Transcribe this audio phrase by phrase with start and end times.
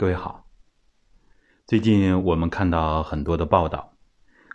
[0.00, 0.48] 各位好，
[1.66, 3.96] 最近我们看到很多的报道，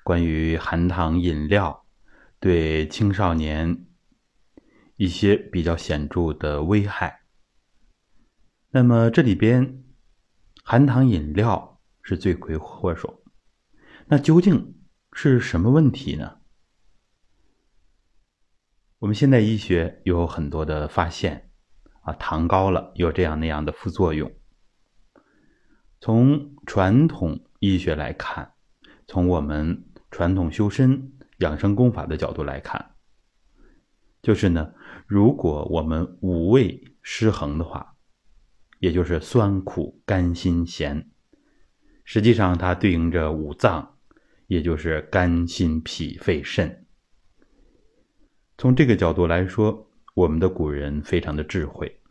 [0.01, 1.85] 关于含糖饮料
[2.39, 3.85] 对青少年
[4.95, 7.23] 一些比较显著的危害。
[8.69, 9.83] 那么这里边
[10.63, 13.21] 含糖饮料是罪魁祸首，
[14.05, 14.79] 那究竟
[15.11, 16.37] 是什么问题呢？
[18.99, 21.51] 我们现代医学有很多的发现，
[22.03, 24.31] 啊，糖高了有这样那样的副作用。
[26.05, 28.51] 从传统医学来看，
[29.07, 32.95] 从我们传统修身养生功法的角度来看，
[34.21, 34.73] 就是呢，
[35.07, 37.95] 如果我们五味失衡的话，
[38.79, 41.09] 也就是酸苦甘辛咸，
[42.03, 43.95] 实际上它对应着五脏，
[44.47, 46.85] 也就是肝心脾肺肾。
[48.57, 52.01] 从这个角度来说，我们的古人非常的智慧，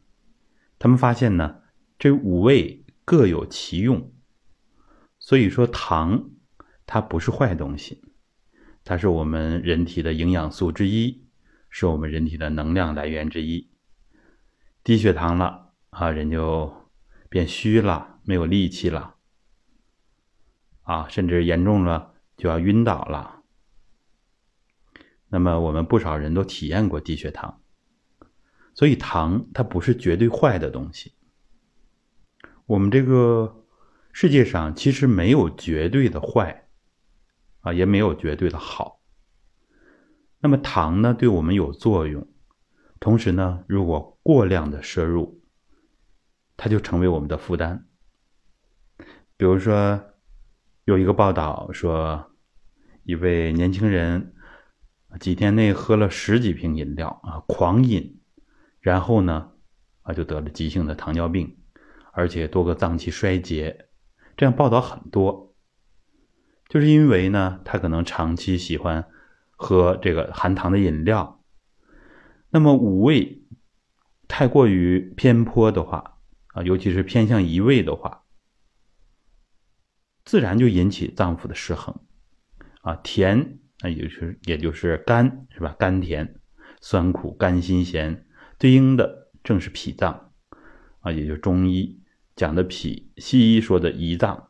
[0.79, 1.61] 他们发现呢，
[1.99, 2.82] 这五味。
[3.05, 4.13] 各有其用，
[5.19, 6.31] 所以说糖
[6.87, 8.03] 它不是坏东西，
[8.85, 11.25] 它是我们人体的营养素之一，
[11.69, 13.71] 是我们人体的能量来源之一。
[14.85, 16.91] 低血糖了啊，人就
[17.29, 19.17] 变虚了，没有力气了，
[20.83, 23.43] 啊，甚至严重了就要晕倒了。
[25.29, 27.63] 那么我们不少人都体验过低血糖，
[28.75, 31.15] 所以糖它不是绝对坏的东西。
[32.73, 33.67] 我们这个
[34.15, 36.69] 世界上其实没有绝对的坏，
[37.61, 39.03] 啊，也没有绝对的好。
[40.39, 42.27] 那么糖呢，对我们有作用，
[42.99, 45.43] 同时呢，如果过量的摄入，
[46.57, 47.87] 它就成为我们的负担。
[49.37, 50.03] 比如说，
[50.87, 52.33] 有一个报道说，
[53.05, 54.33] 一位年轻人
[55.21, 58.19] 几天内喝了十几瓶饮料啊，狂饮，
[58.81, 59.53] 然后呢，
[60.01, 61.59] 啊，就得了急性的糖尿病。
[62.13, 63.89] 而且多个脏器衰竭，
[64.37, 65.55] 这样报道很多，
[66.69, 69.09] 就是因为呢，他可能长期喜欢
[69.51, 71.45] 喝这个含糖的饮料，
[72.51, 73.43] 那么五味
[74.29, 76.19] 太过于偏颇的话
[76.49, 78.25] 啊，尤其是偏向一味的话，
[80.25, 81.95] 自然就引起脏腑的失衡。
[82.83, 85.77] 啊，甜那也就是也就是甘是吧？
[85.79, 86.41] 甘甜、
[86.81, 88.27] 酸苦、甘辛咸，
[88.59, 90.32] 对应的正是脾脏
[91.03, 92.01] 啊，也就中医。
[92.35, 94.49] 讲的脾，西医说的胰脏，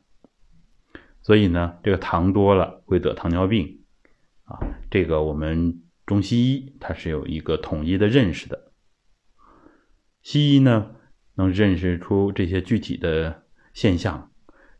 [1.21, 3.81] 所以呢，这个糖多了会得糖尿病，
[4.45, 4.57] 啊，
[4.89, 8.71] 这个我们中西医它是有一个统一的认识的。
[10.23, 10.95] 西医呢
[11.35, 13.43] 能认识出这些具体的
[13.75, 14.31] 现象，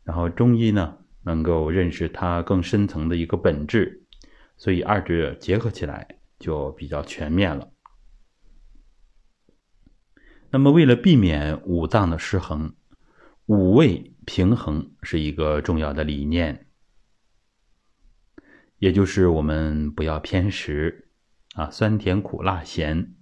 [0.05, 4.05] 然后中医呢能够认识它更深层的一个本质，
[4.55, 7.72] 所以二者结合起来就比较全面了。
[10.53, 12.75] 那么为了避免五脏的失衡。
[13.47, 16.67] 五味平衡是一个重要的理念，
[18.77, 21.09] 也就是我们不要偏食
[21.55, 23.15] 啊，酸甜苦辣咸，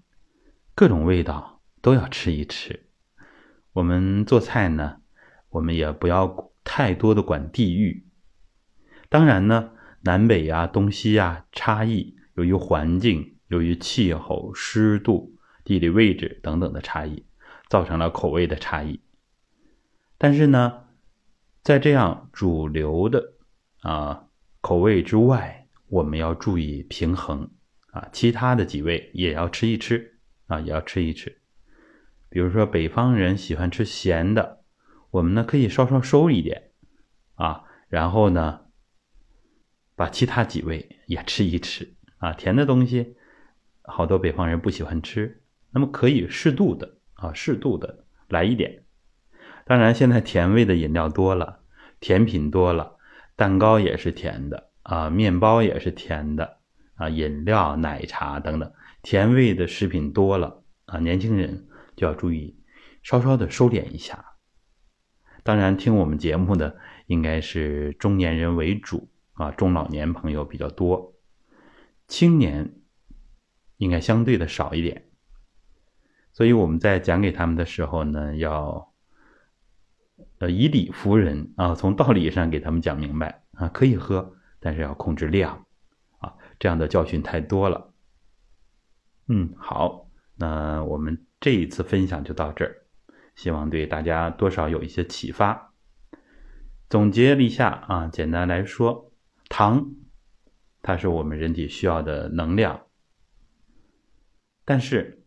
[0.75, 2.87] 各种味道都要吃一吃。
[3.71, 4.97] 我们做菜呢，
[5.51, 8.07] 我们也不要太多的管地域。
[9.07, 9.71] 当然呢，
[10.01, 15.37] 南北呀、东西呀差异，由于环境、由于气候、湿度、
[15.71, 17.23] 地理位置等等的差异，
[17.69, 18.99] 造成了口味的差异。
[20.17, 20.83] 但是呢，
[21.63, 23.35] 在这样主流的
[23.79, 24.27] 啊
[24.59, 27.49] 口味之外，我们要注意平衡
[27.91, 31.39] 啊，其他的几味也要吃一吃啊，也要吃一吃。
[32.27, 34.65] 比如说北方人喜欢吃咸的，
[35.11, 36.71] 我们呢可以稍稍收一点
[37.35, 38.65] 啊，然后呢
[39.95, 42.33] 把其他几味也吃一吃啊。
[42.33, 43.15] 甜的东西
[43.83, 45.40] 好多北方人不喜欢吃，
[45.71, 48.83] 那么可以适度的啊，适度的来一点。
[49.65, 51.63] 当然，现在甜味的饮料多了，
[51.99, 52.97] 甜品多了，
[53.35, 56.59] 蛋糕也是甜的啊，面包也是甜的
[56.95, 62.59] 啊，饮料、奶茶等等，甜味的食品多了啊，年轻人就要注意，
[63.03, 64.25] 稍稍的收敛一下。
[65.43, 66.75] 当然，听我们节目的
[67.05, 71.15] 应该是中年人为主啊，中老年朋友比较多，
[72.07, 72.81] 青年
[73.77, 75.10] 应该相对的少一点。
[76.33, 78.89] 所以我们在讲给他们的时候呢，要。
[80.37, 85.67] 呃，以理服人啊，从道理上给他们讲明白啊，可以喝，但是要控制量
[86.17, 87.93] 啊，这样的教训太多了。
[89.27, 92.75] 嗯，好，那我们这一次分享就到这儿，
[93.35, 95.75] 希望对大家多少有一些启发。
[96.89, 99.11] 总结了一下啊，简单来说，
[99.47, 99.91] 糖
[100.81, 102.81] 它是我们人体需要的能量，
[104.65, 105.20] 但是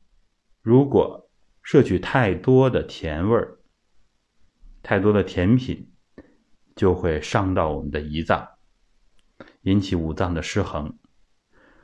[0.65, 1.31] 如果
[1.63, 3.59] 摄取太多的甜味儿，
[4.83, 5.93] 太多的甜品
[6.75, 8.49] 就会伤到我们的胰脏，
[9.61, 10.99] 引起五脏的失衡。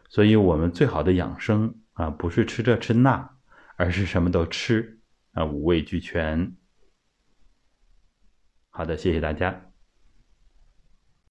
[0.08, 3.36] 所以，我们最好的养生啊，不是吃这吃那，
[3.76, 4.98] 而是什么都吃
[5.32, 6.56] 啊，五味俱全。
[8.70, 9.69] 好的，谢谢大家。